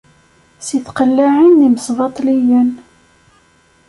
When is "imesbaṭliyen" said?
1.67-2.69